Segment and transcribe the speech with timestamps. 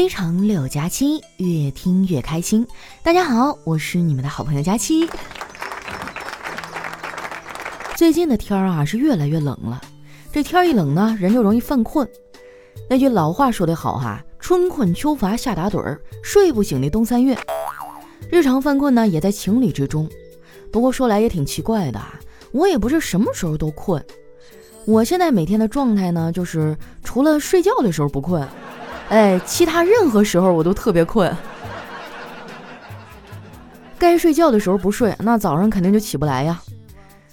[0.00, 2.66] 非常六加七，越听越开心。
[3.02, 5.06] 大家好，我是你们的好朋友佳期。
[7.96, 9.78] 最近的天儿啊是越来越冷了，
[10.32, 12.08] 这天一冷呢，人就容易犯困。
[12.88, 17.36] 那句老话说得好哈，春困秋乏夏打盹儿，睡不醒的冬三月。
[18.30, 20.08] 日常犯困呢也在情理之中。
[20.72, 22.00] 不过说来也挺奇怪的，
[22.52, 24.02] 我也不是什么时候都困。
[24.86, 26.74] 我现在每天的状态呢，就是
[27.04, 28.48] 除了睡觉的时候不困。
[29.10, 31.36] 哎，其他任何时候我都特别困。
[33.98, 36.60] 该睡觉的时候不睡，那早上肯定就起不来呀。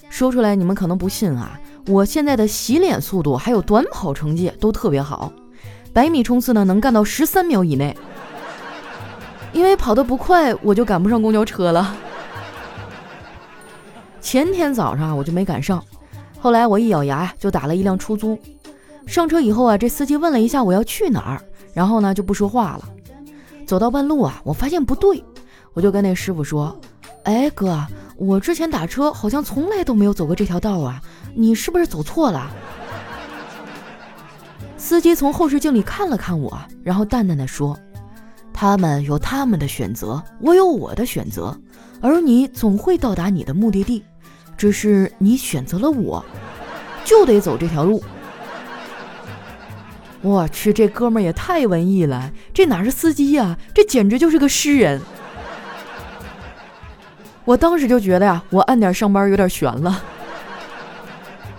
[0.09, 5.31] 说出来你们可能不信啊，我现在的洗脸速度还有短跑成绩都特别好，
[5.93, 7.95] 百米冲刺呢能干到十三秒以内。
[9.53, 11.95] 因为跑得不快，我就赶不上公交车了。
[14.19, 15.81] 前天早上我就没赶上，
[16.39, 18.37] 后来我一咬牙就打了一辆出租。
[19.05, 21.41] 上车以后啊，这司机问了一下我要去哪儿。
[21.77, 22.89] 然后呢，就不说话了。
[23.67, 25.23] 走到半路啊，我发现不对，
[25.75, 26.75] 我就跟那师傅说
[27.23, 30.99] ：“哎哥，我之前打车好像从来都没有走过这条道啊，
[31.35, 32.51] 你是不是走错了？”
[34.75, 37.77] 司机从后视镜里看了看我，然后淡淡的说
[38.51, 41.55] ：“他们有他们的选择，我有我的选择，
[42.01, 44.03] 而你总会到达你的目的地，
[44.57, 46.25] 只是你选择了我，
[47.05, 48.01] 就得走这条路。”
[50.21, 54.99] 我去，这哥们儿也太文艺了，这哪是司机呀，这简直就是个诗人。
[57.45, 60.03] 我当时就觉得呀，我按点上班有点悬了。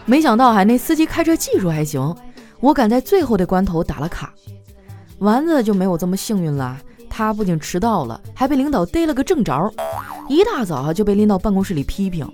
[0.04, 2.14] 没想到哈，那司机开车技术还行，
[2.60, 4.32] 我赶在最后的关头打了卡。
[5.18, 6.76] 丸子就没有这么幸运了，
[7.08, 9.72] 他不仅迟到了，还被领导逮了个正着，
[10.28, 12.28] 一大早就被拎到办公室里批评。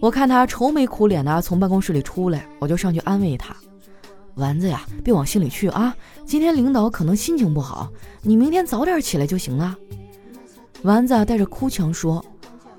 [0.00, 3.54] 我看他愁眉苦脸的从办公室里出来，我就上去安慰他。
[4.36, 5.94] 丸子呀，别往心里去啊！
[6.26, 7.88] 今天领导可能心情不好，
[8.22, 9.76] 你明天早点起来就行了。
[10.82, 12.24] 丸子带着哭腔说：“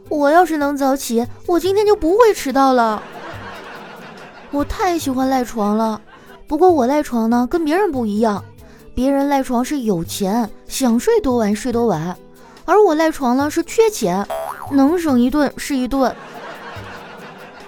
[0.09, 3.01] 我要是能早起，我今天就不会迟到了。
[4.51, 6.01] 我太喜欢赖床了，
[6.45, 8.43] 不过我赖床呢，跟别人不一样。
[8.93, 12.17] 别人赖床是有钱，想睡多晚睡多晚，
[12.65, 14.27] 而我赖床呢是缺钱，
[14.71, 16.13] 能省一顿是一顿。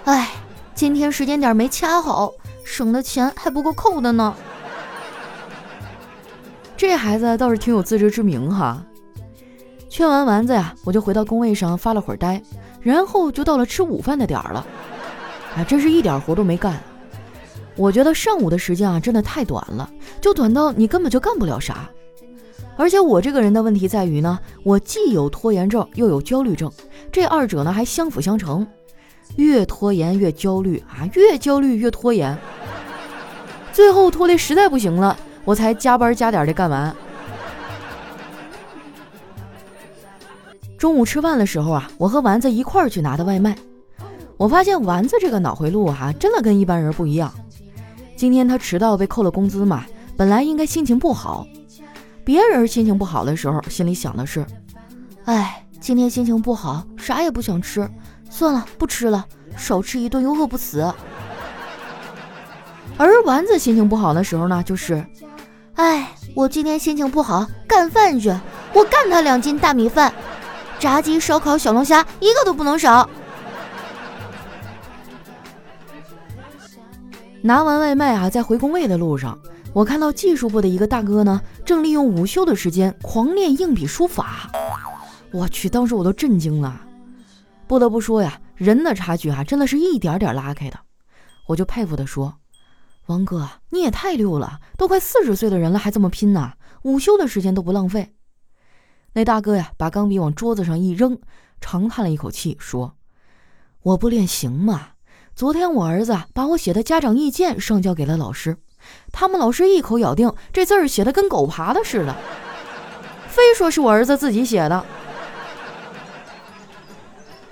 [0.04, 0.30] 哎，
[0.74, 2.34] 今天时间点没掐好。”
[2.68, 4.34] 省的钱还不够扣的呢。
[6.76, 8.84] 这孩子倒是挺有自知之明哈。
[9.88, 12.40] 劝完丸子呀，我就回到工位上发了会儿呆，
[12.80, 14.64] 然后就到了吃午饭的点儿了。
[15.56, 16.78] 啊，真是一点活都没干。
[17.74, 19.90] 我觉得上午的时间啊，真的太短了，
[20.20, 21.88] 就短到你根本就干不了啥。
[22.76, 26.70] 而且我这个人的问题在于呢，我既有拖延症，又有焦虑症，
[27.10, 28.64] 这二者呢还相辅相成。
[29.36, 32.36] 越拖延越焦虑啊，越焦虑越拖延，
[33.78, 36.92] 最后拖的实在不行了，我才加班加点的干完。
[40.76, 43.56] 中午吃饭的时候啊，我和丸子一块儿去拿的外卖，
[44.36, 47.32] 我发现丸子这个脑回路哈，真的跟一般人不一样。
[48.16, 49.84] 今天他迟到被扣了工资嘛，
[50.16, 51.46] 本来应该心情不好。
[52.24, 54.44] 别人心情不好的时候，心里想的是，
[55.26, 57.88] 哎，今天心情不好，啥也不想吃。
[58.28, 59.24] 算了，不吃了，
[59.56, 60.92] 少吃一顿又饿不死。
[62.98, 65.02] 而丸子心情不好的时候呢，就是，
[65.74, 68.28] 哎，我今天心情不好，干饭去，
[68.74, 70.12] 我干他两斤大米饭，
[70.80, 73.08] 炸鸡、烧烤、小龙虾，一个都不能少。
[77.40, 79.38] 拿完外卖啊，在回工位的路上，
[79.72, 84.50] 我看到技术部的一个大哥呢，正利用午休的时间狂练硬笔书法。
[85.30, 86.80] 我去，当时我都震惊了。
[87.68, 90.76] 不得不说呀，人的差距啊，真的是一点点拉开的。
[91.46, 92.34] 我就佩服的说
[93.08, 96.52] ：“王哥，你也太溜了，都快四十岁的人了，还这么拼呢，
[96.82, 98.12] 午休的时间都不浪费。”
[99.14, 101.18] 那大哥呀，把钢笔往桌子上一扔，
[101.58, 102.96] 长叹了一口气，说
[103.80, 104.88] ：“我不练行吗？
[105.34, 108.58] 昨天我儿子把我写的家长意见上交给了老师，
[109.10, 112.14] 他们老师一口咬定这字儿写的跟狗爬的似的，
[113.26, 114.84] 非说是我儿子自己写的。”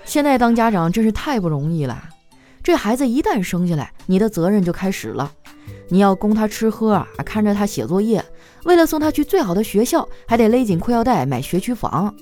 [0.05, 2.11] 现在当家长真是太不容易了，
[2.63, 5.33] 这孩子一旦生下来，你的责任就开始了。
[5.89, 8.25] 你要供他吃喝啊，看着他写作业，
[8.65, 12.15] 为了送他去最好的学校，还得勒紧裤腰带买学区房。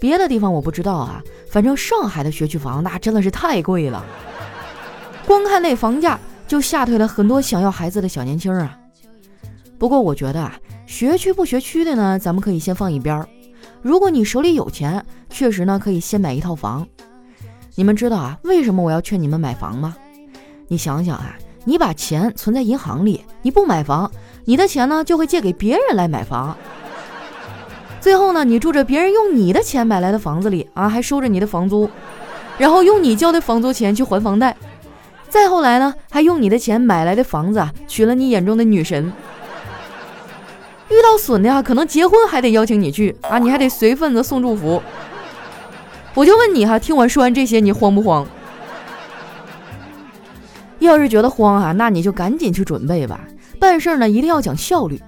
[0.00, 4.04] 别的地方我不知道啊，反正上海的学区房那真的是太贵了，
[5.26, 8.78] 光看那房价就吓退了很多想要孩子的小年轻啊。
[9.78, 13.28] 不过我觉得啊，学区不学区的呢，咱们可以先放一边儿。
[13.80, 16.86] 如果你手里有钱，确实呢可以先买一套房。
[17.74, 19.96] 你们知道啊，为什么我要劝你们买房吗？
[20.68, 21.34] 你想想啊，
[21.64, 24.10] 你把钱存在银行里，你不买房，
[24.44, 26.56] 你的钱呢就会借给别人来买房。
[28.00, 31.88] 最后呢，你住着别人用你的钱买来的房子里啊，还收着你的房租，
[32.58, 34.54] 然后用你交的房租钱去还房贷。
[35.30, 39.10] 再后来呢，还用你的钱买来的房子娶了你眼中的女神。
[40.90, 44.82] 遇到损的呀，可能结婚还得邀请你去啊，你还得随份子送祝福。
[46.12, 48.26] 我就问你哈，听我说完这些，你慌不慌？
[50.84, 53.20] 要是觉得慌哈，那你就赶紧去准备吧。
[53.58, 55.00] 办事呢，一定要讲效率。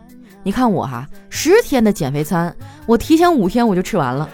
[0.43, 2.55] 你看我哈，十天的减肥餐，
[2.87, 4.29] 我提前五天我就吃完了。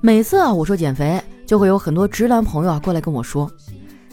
[0.00, 3.50] 每次啊，我说减肥，就会有很多直男朋友啊过来跟我说：“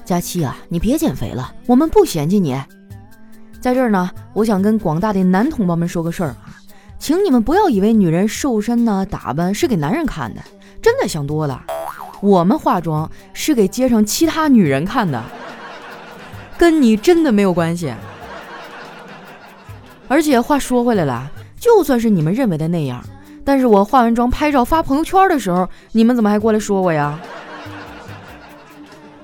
[0.06, 2.60] 佳期啊，你别减肥了，我们不嫌弃你。”
[3.62, 6.58] 在这儿呢，我想跟广大的男同胞们说个事儿啊，
[6.98, 10.42] 请你们不要以为女人瘦身呢、打扮是给男人看的，
[10.82, 11.64] 真的想多了。
[12.26, 15.24] 我们化妆是给街上其他女人看的，
[16.58, 17.94] 跟你真的没有关系。
[20.08, 21.30] 而且话说回来了，
[21.60, 23.04] 就算是你们认为的那样，
[23.44, 27.20] 但是我化完妆拍照发朋友圈的时候，你们怎么还过来说我呀？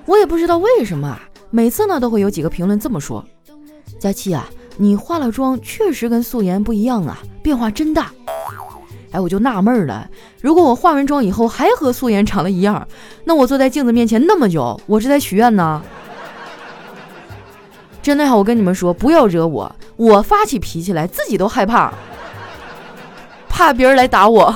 [0.05, 1.19] 我也不知道为什么啊，
[1.49, 3.25] 每次呢都会有几个评论这么说
[3.99, 8.11] ：“佳期啊，你化了妆确实跟素颜不一样啊，变化真大。”
[9.11, 10.09] 哎，我就纳闷了，
[10.41, 12.87] 如果我化完妆以后还和素颜长得一样，
[13.25, 15.81] 那我坐在镜子面前那么久，我是在许愿呢？
[18.01, 19.75] 真的呀，我跟你们说，不要惹我。
[19.95, 21.93] 我发起脾气来，自己都害怕，
[23.47, 24.55] 怕别人来打我。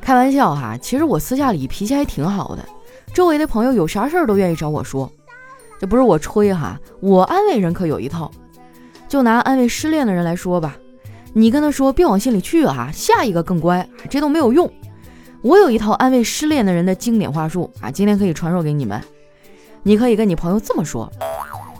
[0.00, 2.62] 开玩笑哈，其实我私下里脾气还挺好的，
[3.14, 5.10] 周围的朋友有啥事儿都愿意找我说。
[5.80, 8.30] 这不是我吹哈，我安慰人可有一套。
[9.08, 10.76] 就拿安慰失恋的人来说吧，
[11.38, 14.72] 你跟他说别往心里去啊，下一个更乖，这都没有用。
[15.42, 18.98] 我有一套安慰失恋的人的经典话术啊，今天可以传授给你们。
[19.82, 21.12] 你可以跟你朋友这么说。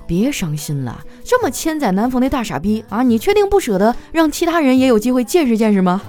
[0.06, 3.02] 别伤心了，这么千载难逢的大傻逼啊！
[3.02, 6.02] 你确定不舍得让其他人也有机会见识见识吗？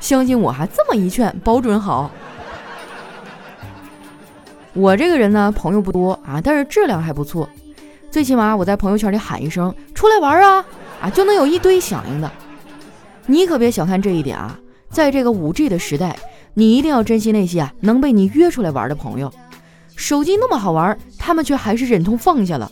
[0.00, 2.10] 相信我哈，这么一劝，保准好。
[4.72, 7.48] 我这个人呢，朋友不多啊，但是质量还不错。
[8.10, 10.64] 最起码我在朋友圈里喊一声“出来玩啊”，
[11.00, 12.30] 啊，就能有一堆响应的。
[13.26, 14.58] 你可别小看这一点啊，
[14.90, 16.16] 在这个五 G 的时代，
[16.54, 19.32] 你一定要珍惜那些啊能被你约出来玩的朋友。
[19.96, 22.70] 手机那么好玩，他们却还是忍痛放下了。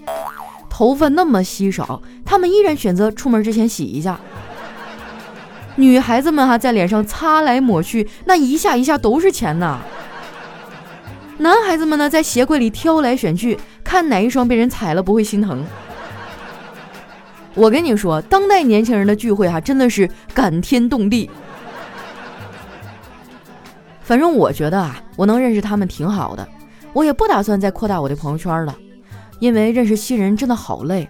[0.70, 4.18] 头发那么稀少，他们依然选择出门之前洗一下。
[5.76, 9.78] 女孩子们哈，在脸上擦来抹去，那一下一下都是钱呐。
[11.38, 15.64] 男孩子们呢，在鞋柜里挑来选去，看哪一双被人踩了不会心疼。
[17.54, 21.28] 我跟你说，当代年轻人的聚会哈，真的是感天动地。
[24.02, 26.46] 反正我觉得啊，我能认识他们挺好的。
[26.92, 28.74] 我也不打算再扩大我的朋友圈了，
[29.38, 31.08] 因为认识新人真的好累。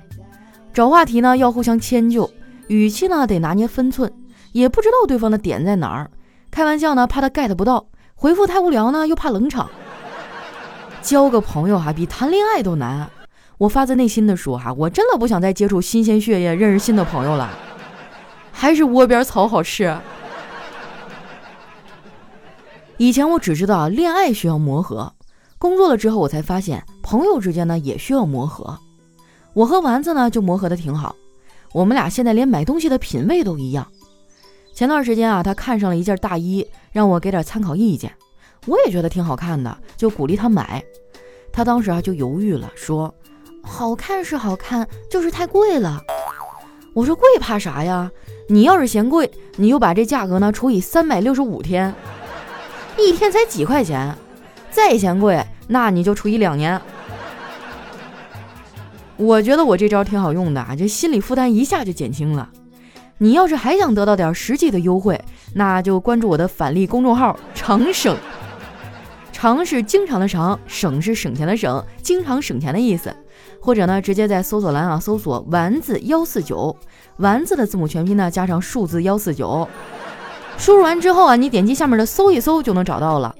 [0.73, 2.31] 找话题呢要互相迁就，
[2.67, 4.11] 语气呢得拿捏分寸，
[4.53, 6.11] 也不知道对方的点在哪儿。
[6.51, 9.69] 开玩笑呢怕他 get 不到，回复太无聊呢又怕冷场。
[11.03, 13.09] 交个朋友哈比谈恋爱都难。
[13.59, 17.51] 我发自内心的说哈，我真的不想再接触新鲜血液，认识新的朋友了。
[18.53, 19.97] 还是窝边草好吃。
[22.97, 25.13] 以前我只知道恋爱需要磨合。
[25.59, 28.79] 工作了之后，我才发现朋友之间呢也需要磨合。
[29.55, 31.17] 我和丸子呢就磨合的挺好，
[31.73, 33.87] 我们俩现在连买东西的品味都一样。
[34.73, 38.13] 前段时间啊，他看上了一件大衣，让我给点参考意见。
[38.67, 40.85] 我也觉得挺好看的，就鼓励他买。
[41.53, 43.13] 他当时啊就犹豫了，说
[43.69, 46.03] ：“好看是好看，就是太贵了。”
[46.95, 48.11] 我说：“贵怕啥呀？
[48.49, 51.95] 你要是嫌贵，你就把这价格呢除以三百六十五天，
[52.99, 54.17] 一天才几块钱。”
[54.71, 56.81] 再嫌贵，那你就除以两年。
[59.17, 62.49] 我觉得我这招挺好用的啊，这心理负担一下就减轻了。
[63.19, 65.21] 你要是还想得到点实际的优惠，
[65.55, 68.17] 那就关注我的返利公众号“常省”。
[69.33, 73.15] 常是经常的常，省是省钱的省，经常省钱的意思。
[73.61, 76.75] 或者呢，直接在搜索栏啊搜索“丸子幺四九”，
[77.19, 79.69] 丸子的字母全拼呢加上数字幺四九，
[80.57, 83.35] 输入完之后啊，你点击下面的搜一搜就能找到了。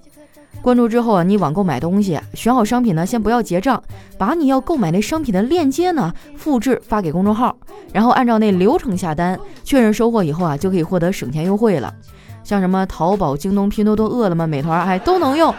[0.61, 3.81] 关注之后啊，你网购买东西，选好商品呢，先不要结账，
[4.19, 7.57] 把你要购买那商品的链接呢复制发给公众号，
[7.93, 11.95] 然后按照那流程下单，确认收货以后啊，就可以获得省钱优惠了。
[12.43, 15.55] 像什么淘宝、京东、拼多多、饿了么、美团，哎，都能用。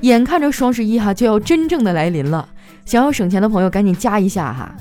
[0.00, 2.48] 眼看着双十一哈就要真正的来临了，
[2.84, 4.74] 想要省钱的朋友赶紧加一下哈。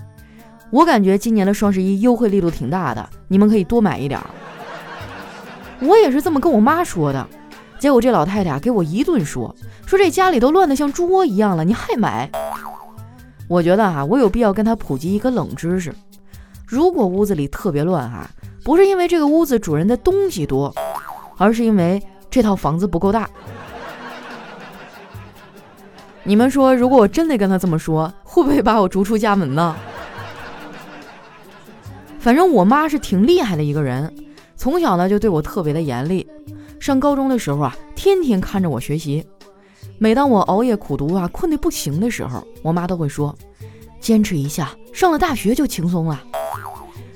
[0.70, 4.20] 我感觉今年的双十一优惠力度挺大的，你们可以多买一点。
[5.82, 7.28] 我也是这么跟我妈说的。
[7.80, 12.30] 结果这老太太给我一顿说，说这家里都乱得像猪窝一样了，你还买？
[13.48, 15.94] 我觉得啊，我有必要跟她普及一个冷知识：
[16.66, 18.30] 如果屋子里特别乱哈，
[18.64, 20.74] 不是因为这个屋子主人的东西多，
[21.38, 23.30] 而是因为这套房子不够大。
[26.24, 29.76] 你们说，如果我真的跟他这么说，会不会把我逐出家门呢？
[32.20, 34.14] 反正我妈是挺厉害的一个人，
[34.58, 36.28] 从小呢就对我特别的严厉。
[36.80, 39.26] 上高中的时候啊，天天看着我学习。
[39.98, 43.36] 每当我熬夜苦读啊，困得不行的时候，我妈都会说
[44.00, 46.22] ：“坚持一下，上了大学就轻松了。”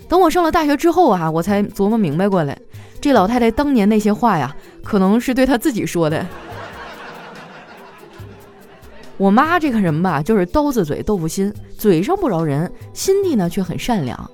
[0.10, 2.58] 等我上了大学之后啊，我才琢磨明白过来，
[3.00, 6.26] 这老太太当年那些话呀，可能是对她自己说的。
[9.24, 14.30] 我妈这个人吧，就是刀子嘴豆腐心，嘴上不饶人，心地呢却很善良。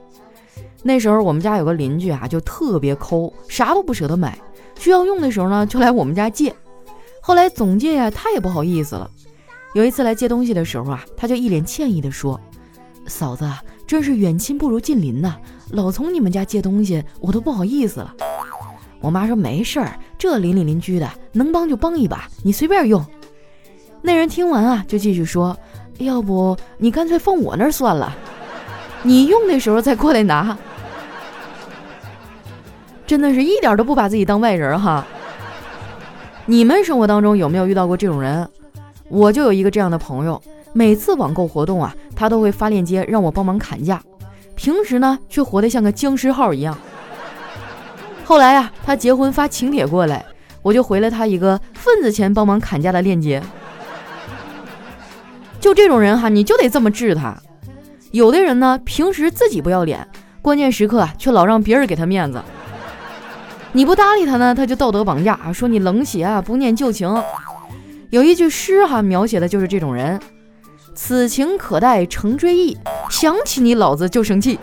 [0.81, 4.35] 那时候我们家有个邻居啊，就特别抠，啥都不舍得买，
[4.79, 6.51] 需要用的时候呢，就来我们家借。
[7.21, 9.07] 后来总借呀，他也不好意思了。
[9.75, 12.41] 有一次来借东西的时候啊，他就一脸歉意地说
[13.05, 13.47] ：“嫂子，
[13.85, 15.35] 真是远亲不如近邻呐，
[15.69, 18.11] 老从你们家借东西，我都不好意思了。”
[19.01, 23.05] 我妈说：“没事儿，这邻里邻居的，能帮就帮一把，你随便用。”
[24.01, 25.57] 那人听完啊，就继续说
[25.99, 28.15] ：“要不你干脆放我那儿算了，
[29.03, 30.57] 你用的时候再过来拿。”
[33.05, 35.05] 真的是一点都不把自己当外人哈。
[36.45, 38.47] 你们生活当中有没有遇到过这种人？
[39.07, 40.41] 我就有一个这样的朋友，
[40.73, 44.01] 每次网购活动啊，他都会发链接让我帮忙砍价，
[44.55, 46.77] 平时呢却活得像个僵尸号一样。
[48.23, 50.23] 后来啊，他结婚发请帖过来，
[50.61, 53.41] 我就回了他一个份子钱帮忙砍价的链接。
[55.59, 57.35] 就这种人哈，你就得这么治他。
[58.11, 60.07] 有的人呢，平时自己不要脸，
[60.41, 62.41] 关键时刻，却老让别人给他面子。
[63.71, 67.13] 你不搭理他呢，他就道德绑架说你冷血啊，不念旧情。
[68.09, 70.19] 有一句诗哈，描写的就是这种人：
[70.95, 72.75] 此情可待成追忆，
[73.09, 74.57] 想起你老子就生气。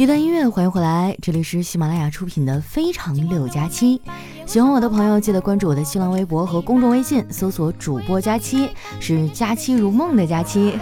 [0.00, 3.98] 一段音乐，欢迎回来，这里是喜马拉雅出品的《非常六加七》。
[4.46, 10.78] 喜欢我的朋友，记得关注我的新浪微博和公众微信，搜索主播佳期，是佳期如梦的佳期。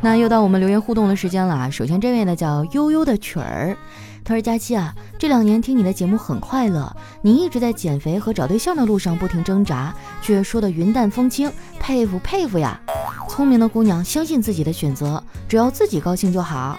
[0.00, 1.70] 那又到我们留言互动的时间了啊。
[1.70, 3.76] 首先这位呢叫悠悠的曲儿，
[4.24, 12.80] 他说：佳期啊，这两年听你的节目很快乐，你一直在减肥和找对象的路上不停挣扎，却说的云淡风轻，佩服佩服呀！
[13.28, 16.76] 聪明的姑娘，相信自己的选择，只要自己高兴就好。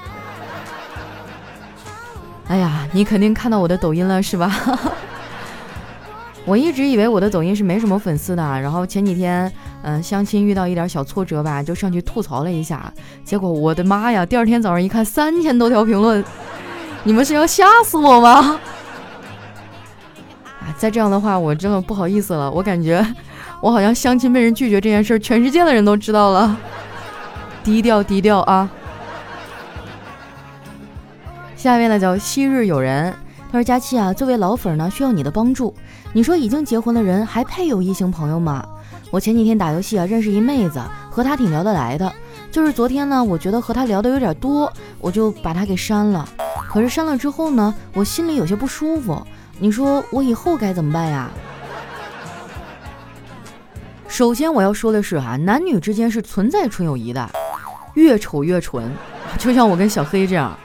[2.52, 4.54] 哎呀，你肯定看到我的抖音了是吧？
[6.44, 9.50] 我一直以为我的抖音是没什么粉丝的，然后前几天，
[9.84, 12.92] 嗯，相亲遇到一点小挫折吧，就上去吐槽了一下，
[13.24, 16.22] 结果我的妈呀，第二天早上一看，三千多条评论，
[17.06, 18.60] 你们是要吓死我吗？
[20.60, 23.02] 啊，再这样的话，我真的不好意思了，我感觉
[23.62, 26.58] 我好像相亲被人拒绝这件事，全世界的人都知道了，
[27.64, 28.70] 低调低调啊。
[31.62, 33.14] 下面呢叫昔日友人，
[33.52, 35.72] 他说：“佳期啊，作为老粉呢，需要你的帮助。
[36.12, 38.68] 你说已经结婚的人还配有异性朋友吗？
[39.12, 42.12] 我前几天打游戏啊，认识一妹子，和她挺聊得来的。
[42.50, 46.28] 就是昨天呢，我觉得和她聊的有点多，我就把她给删了。
[46.68, 49.22] 可是删了之后呢，我心里有些不舒服。
[49.60, 51.30] 你说我以后该怎么办呀？
[54.08, 57.30] 首先我要说的是啊，男女之间是存在纯友谊的，
[57.94, 58.92] 越丑越纯，
[59.38, 60.58] 就像我跟小黑这样。”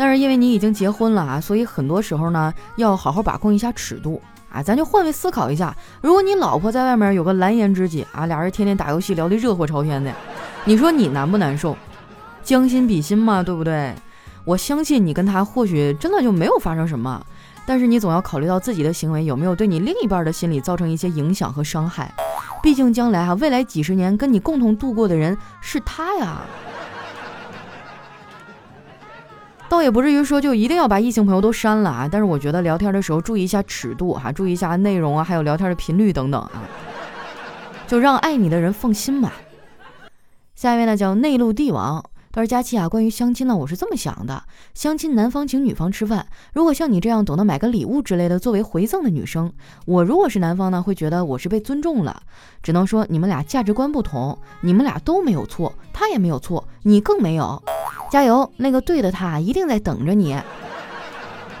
[0.00, 4.18] 但是因为你已经结婚了啊，所以很多时候呢，要好好把控一下尺度
[4.50, 4.62] 啊。
[4.62, 10.10] 咱就换位思考一下，如果你老婆在外面有个蓝颜知己啊，俩人天天打游戏聊得热火朝天的，
[10.64, 11.76] 你说你难不难受？
[12.42, 13.94] 将心比心嘛，对不对？
[14.46, 17.22] 我相信你跟他或许真的就没有发生什么，
[17.66, 22.10] 但是你总要考虑到自己的行为有没有对你另一半的心理造成一些影响和伤害。
[22.62, 26.40] 毕竟将来哈，未来几十年跟你共同度过的人是他呀。
[29.70, 36.50] 倒也不至于说就一定要把异性朋友都删了啊，但是我觉得聊天的时候注意一下尺度哈，注意一下内容啊，还有聊天的频率等等啊，
[37.86, 39.30] 就让爱你的人放心嘛。
[40.56, 49.52] 下一位呢叫内陆帝王，他说佳期啊，关于相亲呢，我是这么想的，相亲男方请女方吃饭，如果像你这样懂得买个礼物之类的作为回赠的女生，
[49.84, 52.22] 我如果是男方呢，会觉得我是被尊重了。
[52.62, 57.60] 只能说你们俩价值观不同，你们俩都没有错，他也没有错，你更没有。
[58.12, 60.38] 加油，那个对的他一定在等着你。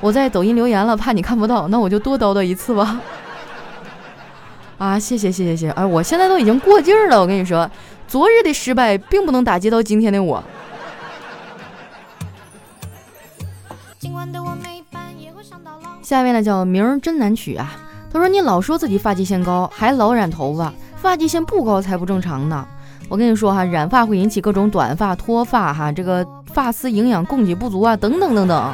[0.00, 3.00] 我在抖音留言了，怕你看不到，那我就多叨叨一次吧。
[4.78, 5.70] 啊，谢谢谢谢谢谢！
[5.72, 7.68] 哎，我现在都已经过劲儿了，我跟你说，
[8.06, 10.42] 昨日的失败并不能打击到今天的我。
[16.10, 17.72] 下一位呢叫名儿真难取啊，
[18.12, 22.66] 他说你老说自己发际线高，还老染头发，发际线不高才不正常呢。
[23.08, 28.72] 我跟你说哈，染发会引起各种短发、脱发哈，这个发丝营养供给不足啊，等等等等。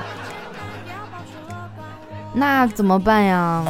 [2.33, 3.63] 那怎么办呀？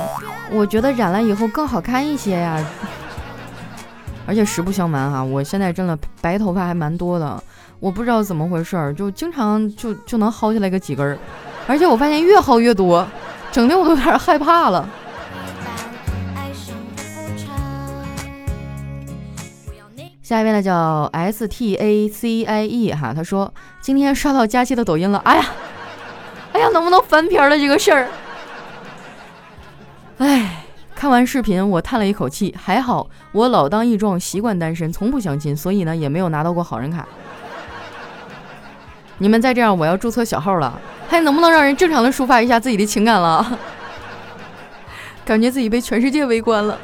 [0.52, 2.64] 我觉得染了以后更好看一些呀，
[4.26, 7.42] 而且实不相瞒哈，我现在真的白头发还蛮多的，
[7.80, 11.18] 我不知道怎么回事儿，就经常就就能薅下来个几根儿，
[11.66, 13.04] 而且我发现越薅越多，
[13.52, 14.88] 整的我都有点害怕了。
[20.22, 25.44] 下一位呢叫 S T A C I E 哈，他说今天刷到佳期的抖音了，哎呀，
[26.52, 28.08] 哎呀，能不能翻篇了这个事儿？
[30.18, 30.64] 哎，
[30.96, 37.06] 看完视频我叹了一口气，还好我老当益壮，习惯单身，从不相亲，所以呢也没有拿到过好人卡。
[39.18, 43.58] 你们再这样，我要注册小号了，还能不能让人正常的抒发一下自己的情感了？
[45.24, 46.78] 感觉自己被全世界围观了。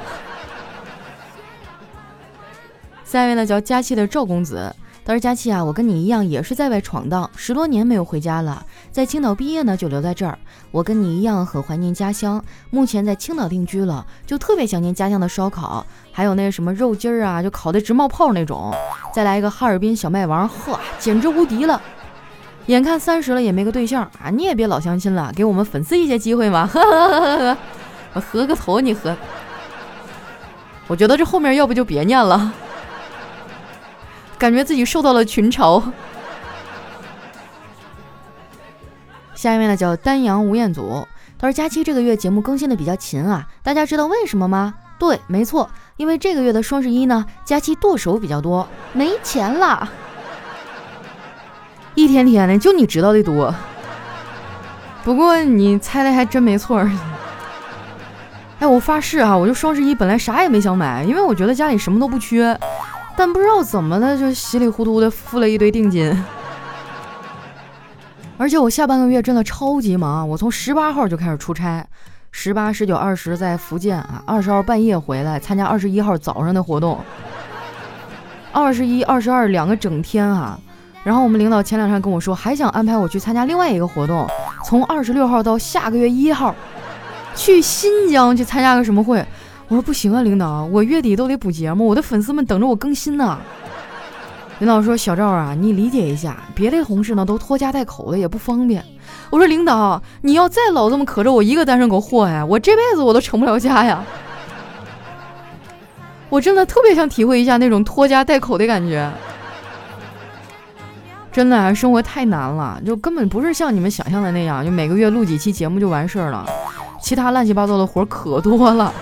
[3.05, 4.75] 下一位呢叫佳期的赵公子。
[5.05, 8.65] 他说：“佳期啊，我跟你一样，也是在外闯荡，十多年没有回家了。
[8.93, 10.39] 在青岛毕业呢，就留在这儿。
[10.71, 12.41] 我跟你一样，很怀念家乡。
[12.71, 18.73] 目前在青岛定居了，就特别想念家乡的烧烤，还有那什么肉筋儿啊，就烤的直冒泡那种。
[19.13, 21.83] 再来一个哈尔滨小麦王，呵，简直无敌了。
[22.67, 26.67] 眼看三十了也没个对象啊，你也别老相亲了，给我们粉丝一些机会嘛。
[26.67, 27.59] 呵呵呵呵，
[28.15, 29.17] 我合个头，你合。
[30.87, 32.53] 我觉得这后面要不就别念了。”
[34.39, 35.83] 感觉自己受到了群嘲。
[39.35, 41.07] 下一位呢叫丹阳吴彦祖，
[41.39, 44.75] 他说：“佳期这个月节目更新的比较勤啊，大家知道为什么吗？
[44.99, 49.89] 对，没错，因为这个月的双十一呢，佳期剁手比较多，没钱了。
[51.95, 53.55] 一天天的，就你知道的多。
[55.05, 56.89] 不过你猜的还真没错。
[58.59, 62.59] 哎，我发誓啊，我就双十一本来啥也没想买，因为我觉得家里什么都不缺。”
[63.15, 66.11] 但不知道怎么的，就稀里糊涂的付了一堆定金，
[68.39, 71.87] 而且我下半个月真的超级忙，我从十八号就开始出差，
[72.31, 76.99] 十八、十九、二十在福建啊，二十号半夜回来参加二十一号早上的活动，
[78.51, 80.59] 二十一、二十二两个整天啊，
[81.05, 84.27] 然后我们领导前两天跟我说，还想安排我去参加另外一个活动，
[84.65, 86.55] 从二十六号到下个月一号，
[87.35, 89.25] 去新疆去参加个什么会。
[89.69, 93.39] 我说不行啊，领导，我月底都得补节目，我的粉丝们等着我更新呢。
[94.59, 98.85] 领导说：“小赵啊，你理解一下，别的同事呢都拖家带口的，也不方便。”
[99.31, 104.05] 我说：“领导，你要再老这么可着我一个单身狗祸呀，我这辈子我都成不了家呀。”
[106.29, 109.11] 我真的特别想体会一下那种拖家带口的感觉，
[111.33, 116.45] 真的，啊生活太难了，就根本不是像你们想象的那样，就每个月录几期节目就完事儿了，
[117.01, 118.93] 其他乱七八糟的活可多了。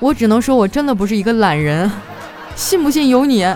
[0.00, 1.88] 我只能说，我真的不是一个懒人，
[2.56, 3.46] 信不信由你。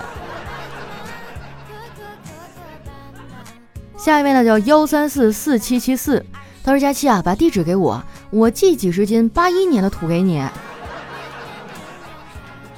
[3.97, 6.25] 下一位呢，叫幺三四四七七四，
[6.63, 10.43] 他说：“佳期啊，把地址给我，我寄几十斤八一年的土给你。”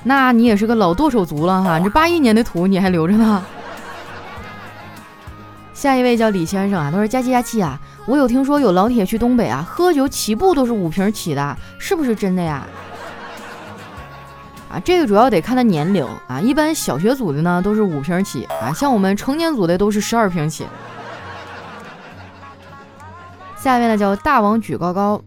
[0.04, 3.42] 那你也是个老剁手族了哈，这八一年的土你还留着呢。
[5.84, 12.65] 下一位叫李先生啊，他说：“佳琪佳琪啊，我有听说有老铁去东北啊，喝酒起步都是五瓶起的，是不是真的呀？”
[14.72, 20.65] 啊，这个主要得看他年龄啊，一般小学组的呢都是五瓶起啊，像我们成年组的都是十二瓶起。
[23.58, 25.22] 下面呢叫大王举高高，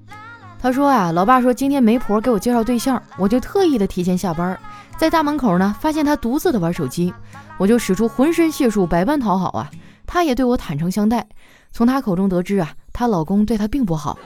[0.58, 4.58] 他说啊，老爸说今天媒婆给我介绍对象，我就特意的提前下班，
[4.96, 7.12] 在大门口呢发现他独自的玩手机，
[7.58, 9.70] 我就使出浑身解数百般讨好啊，
[10.06, 11.26] 她也对我坦诚相待。
[11.72, 14.18] 从她口中得知啊，她老公对她并不好，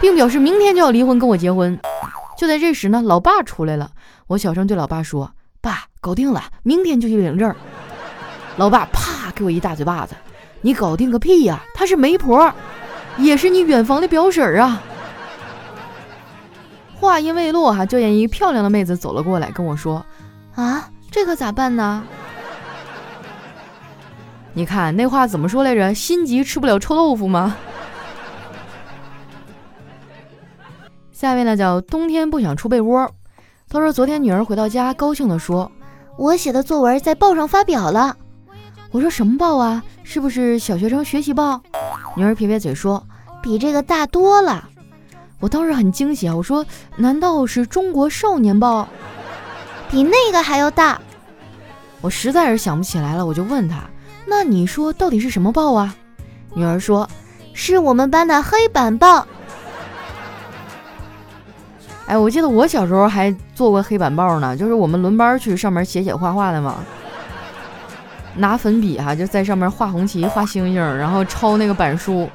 [0.00, 1.78] 并表示明天就要离婚跟我结婚。
[2.36, 3.90] 就在这时呢，老爸出来了。
[4.26, 5.30] 我小声对老爸说
[5.60, 7.54] ：“爸，搞定了，明天就去领证。”
[8.56, 10.14] 老爸啪给我一大嘴巴子
[10.62, 11.62] ：“你搞定个屁呀！
[11.74, 12.52] 她是媒婆，
[13.18, 14.82] 也是你远房的表婶啊！”
[16.96, 20.04] 话音未落，哈，就见一漂亮的妹子走了过来，跟我说
[20.56, 22.02] ：“啊，这可咋办呢？”
[24.52, 25.94] 你看那话怎么说来着？
[25.94, 27.56] 心急吃不了臭豆腐吗？
[31.12, 33.10] 下一位呢叫冬天不想出被窝，
[33.68, 35.70] 他说昨天女儿回到家，高兴地说
[36.16, 38.16] ：“我写的作文在报上发表了。”
[38.90, 39.84] 我说什么报啊？
[40.02, 41.62] 是不是小学生学习报？
[42.16, 43.06] 女儿撇撇嘴说
[43.40, 44.68] ：“比这个大多了。
[45.38, 46.64] 我当时很惊喜啊，我说
[46.96, 48.88] 难道是中国少年报？
[49.90, 51.00] 比那个还要大。
[52.00, 53.89] 我实在是想不起来了，我就问他，
[54.30, 55.92] 那你说到底是什么报啊？
[56.54, 57.10] 女儿说
[57.52, 59.26] 是我们班的黑板报。
[62.06, 66.76] 哎，我记得我小时候还做过黑板报呢，就是我们轮班去上面写写画画的嘛，
[68.36, 72.30] 拿粉笔哈就在上面画红旗、画星星，然后抄那个板书，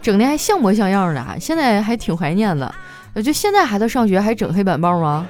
[0.00, 1.24] 整的还像模像样的。
[1.40, 2.72] 现在还挺怀念的，
[3.24, 5.26] 就现在孩子上学还整黑板报吗？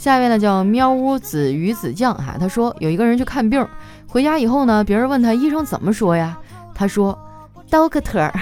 [0.00, 3.68] 下一位呢叫喵屋子鱼子酱哈，他说有一个人去看病，
[4.06, 6.38] 回家以后呢，别人问他医生怎么说呀？
[6.74, 7.18] 他说
[7.70, 8.32] ，doctor。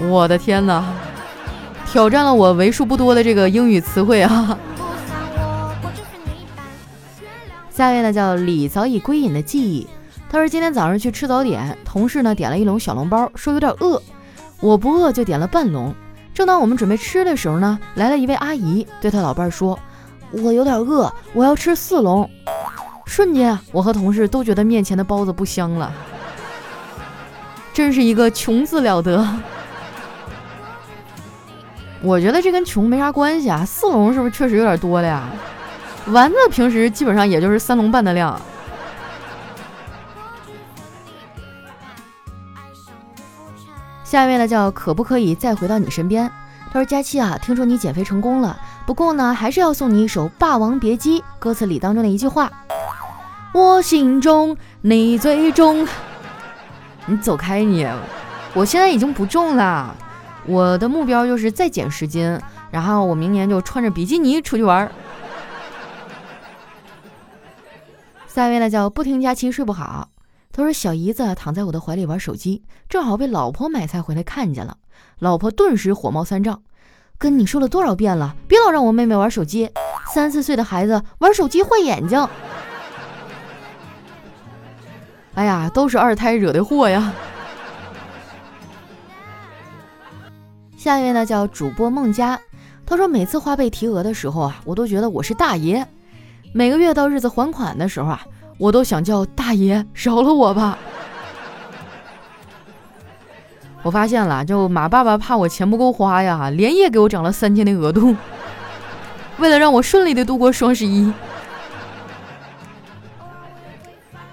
[0.10, 0.84] 我的天哪，
[1.86, 4.58] 挑战了我为数不多的这个英语词汇啊！
[7.70, 9.88] 下一位呢叫李早已归隐的记忆，
[10.28, 14.02] 他说今天早上去吃早点，同事呢点了一笼小笼包，说有点饿，
[14.60, 15.94] 我不饿就点了半笼。
[16.38, 19.76] 正当我们准备吃的时候呢，来了一位阿姨，对她老伴儿说
[20.30, 22.30] ：“我有点饿，我要吃四笼。”
[23.04, 25.92] 瞬间，我和同事都觉得面前的包子不香了，
[27.72, 29.26] 真是一个穷字了得。
[32.02, 35.24] 我觉得这跟穷没啥关系啊，四笼是不是确实有点多了呀？
[36.06, 38.40] 丸子平时基本上也就是三笼半的量。
[44.08, 46.30] 下一位呢叫可不可以再回到你身边？
[46.72, 52.50] 他说佳期啊，听说你减肥成功了，不过呢还是要送你一首《霸王别姬》歌词里当中的一句话：
[53.52, 55.86] 我心中你最重。
[57.04, 57.86] 你走开你，
[58.54, 59.94] 我现在已经不重了。
[60.46, 62.40] 我的目标就是再减十斤，
[62.70, 64.90] 然后我明年就穿着比基尼出去玩。
[68.26, 70.08] 下一位呢叫不听假期睡不好，
[70.58, 74.76] 他说小姨子躺在我的怀里玩手机，正好被老婆买菜回来看见了，
[75.20, 76.60] 老婆顿时火冒三丈，
[77.16, 79.70] 跟你说了多少遍了，别老让我妹妹玩手机，
[80.12, 82.28] 三四岁的孩子玩手机坏眼睛。
[85.34, 87.12] 哎呀，都是二胎惹的祸呀。
[90.76, 92.36] 下一位呢叫主播孟佳，
[92.84, 95.84] 他说每次花呗提额的时候啊，我都觉得我是大爷；
[96.52, 98.26] 每个月到日子还款的时候啊，
[98.58, 100.76] 我都想叫大爷饶了我吧。
[103.82, 108.14] 我发现了，就马爸爸怕我钱不够花呀，连夜给我涨了三千的额度，
[109.38, 111.10] 为了让我顺利的度过双十一。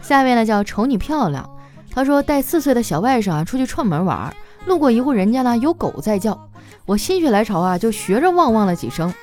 [0.02, 1.50] 下一位呢叫瞅你漂亮，
[1.92, 4.36] 他说带四岁的小外甥啊出去串门玩。
[4.66, 6.50] 路过一户人家呢，有狗在叫，
[6.88, 9.14] 我心血来潮啊，就学着汪汪了几声。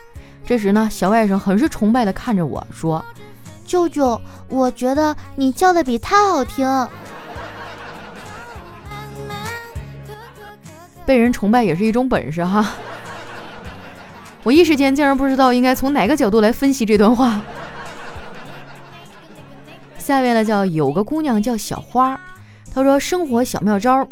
[0.46, 3.04] 这时呢，小外甥很是崇拜的看着我说
[3.64, 6.66] ：“舅舅，我觉得你叫的比他好听。”
[11.04, 12.64] 被人崇拜也是一种本事哈。
[14.44, 17.40] 我一时间竟然不知道应该从哪个角度来分析这段话。
[19.98, 22.20] 下面呢，叫有个姑娘叫小花。
[22.74, 24.06] 她说：“生活小妙招，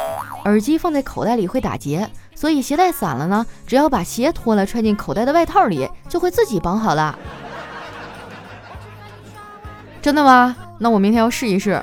[0.45, 7.17] 耳机放在口袋里会打结，所以鞋带散了呢，只要把鞋脱了揣进口袋的外套里，就会自己绑好了。”
[10.01, 10.55] 真的吗？
[10.79, 11.81] 那我明天要试一试。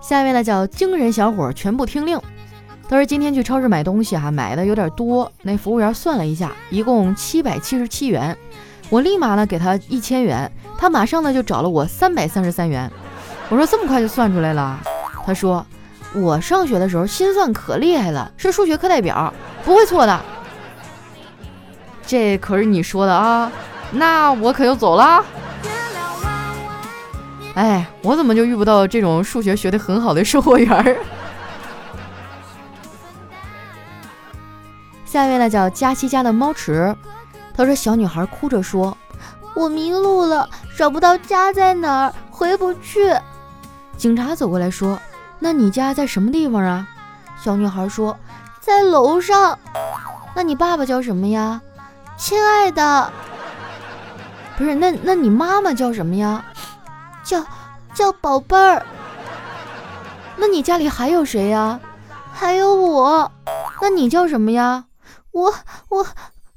[0.00, 2.20] 下一位呢，叫惊人小伙，全部听令。
[2.88, 8.36] 他说：“今天去超市买东西哈，买的有点多，那服务员算了一下，一共七百七十七元。
[8.88, 12.90] 我立马呢给他一千元。”他马上呢就找了我三百三十三元，
[13.48, 14.80] 我说这么快就算出来了？
[15.24, 15.64] 他说
[16.14, 19.32] 我上学的时候心算可厉害了，是数学课代表，
[19.64, 20.20] 不会错的。
[22.06, 23.52] 这可是你说的啊，
[23.90, 25.24] 那我可就走了。
[27.54, 30.96] 哎，我怎么就遇不到这种数学学的很好的售货员？
[35.04, 36.94] 下一位呢叫佳琪家的猫池，
[37.56, 38.96] 他说小女孩哭着说。
[39.56, 40.48] 我迷路了，
[40.78, 43.12] 找不到家在哪儿，回不去。
[43.96, 44.98] 警察走过来说
[45.40, 46.86] ：“那你家在什么地方啊？”
[47.36, 48.16] 小女孩说
[48.60, 49.58] ：“在楼上。”
[50.36, 51.60] 那你爸爸叫什么呀？
[52.16, 53.12] 亲爱的。
[54.60, 56.44] 不是，那那你妈妈叫什么呀？
[57.24, 57.42] 叫
[57.94, 58.84] 叫宝贝儿。
[60.36, 61.80] 那你家里还有谁呀？
[62.30, 63.32] 还有我。
[63.80, 64.84] 那你叫什么呀？
[65.30, 65.54] 我
[65.88, 66.06] 我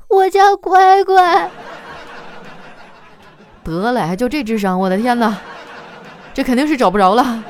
[0.09, 1.49] 我叫乖乖。
[3.63, 5.37] 得了，就这智商，我的天哪，
[6.33, 7.41] 这肯定是找不着了。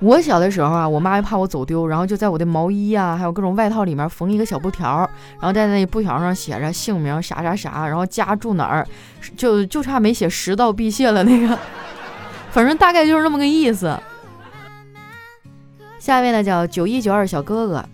[0.00, 4.98] 我小的时候啊，我妈还怕我走丢，然后就在我的毛衣啊，还有各种外套里面缝一个小布条，
[5.38, 8.86] 然后在那布条上写着姓名啥啥啥，然后家住哪儿，
[9.36, 11.58] 就就差没写食道辟泄了那个，
[12.50, 13.94] 反正大概就是那么个意思。
[15.98, 17.84] 下一位呢叫九一九二小哥哥，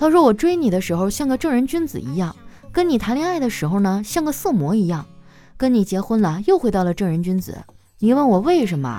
[0.00, 2.34] 他说我追你的时候像个正人君子一样，
[2.72, 5.06] 跟你谈恋爱的时候呢像个色魔一样，
[5.56, 7.56] 跟你结婚了又回到了正人君子。
[8.00, 8.98] 你问我为什么？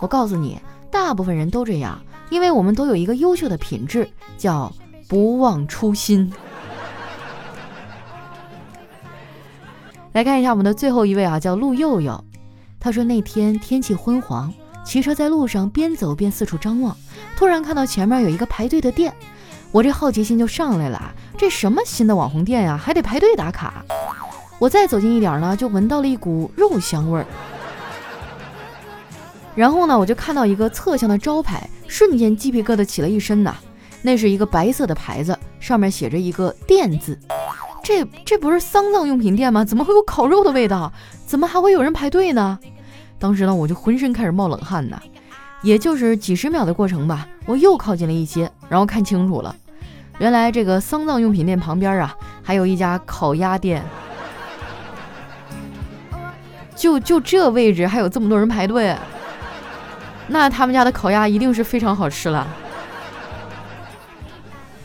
[0.00, 0.60] 我告诉你。
[0.90, 4.72] 大部分人都这样，因为我们都有一个优秀的品质，叫
[5.08, 6.32] 不忘初心。
[10.12, 12.24] 来看一下我们的最后一位啊，叫陆佑佑。
[12.80, 14.52] 他说那天天气昏黄，
[14.84, 16.96] 骑车在路上边走边四处张望，
[17.36, 19.14] 突然看到前面有一个排队的店，
[19.72, 21.14] 我这好奇心就上来了。
[21.36, 23.84] 这什么新的网红店呀，还得排队打卡？
[24.58, 27.26] 我再走近一点呢，就闻到了一股肉香味儿。
[29.58, 33.56] 然后呢，我就看到一个侧向的招牌，瞬间鸡皮疙瘩起了一身呐。
[34.02, 37.18] 那是一个白色的牌子，上面写着一个“店”字。
[37.82, 39.64] 这这不是丧葬用品店吗？
[39.64, 40.92] 怎么会有烤肉的味道？
[41.26, 42.56] 怎么还会有人排队呢？
[43.18, 45.02] 当时呢，我就浑身开始冒冷汗呐。
[45.62, 49.52] 也就是几十秒的过程吧，我又靠近了一些，然后看清楚了，
[50.20, 53.82] 原来这个丧葬用品店旁边啊，还有一家烤鸭店。
[56.76, 58.94] 就就这位置，还有这么多人排队。
[60.28, 62.46] 那他们家的烤鸭一定是非常好吃了。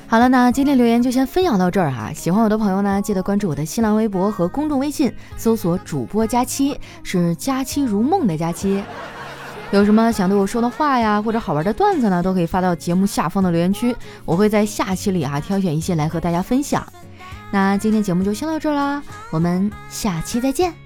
[0.08, 2.12] 好了，那今天留言就先分享到这儿哈。
[2.14, 8.84] 喜欢我的朋友呢，记得关注我的新浪微博和公众微信，搜索“主播佳期”，是“佳期如梦”的佳期。
[9.72, 16.86] 有什么想对我说的话呀，或者好玩的段子呢，都可以发到节目下方的留言区，我会在下期里啊挑选一些来和大家分享。
[17.50, 19.02] 那今天节目就先到这儿啦，
[19.32, 20.83] 我们下期再见。